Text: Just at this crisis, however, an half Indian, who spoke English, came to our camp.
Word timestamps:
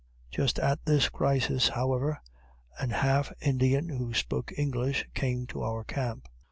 Just 0.31 0.57
at 0.57 0.83
this 0.83 1.09
crisis, 1.09 1.67
however, 1.69 2.19
an 2.79 2.89
half 2.89 3.31
Indian, 3.39 3.89
who 3.89 4.15
spoke 4.15 4.51
English, 4.57 5.07
came 5.13 5.45
to 5.45 5.61
our 5.61 5.83
camp. 5.83 6.27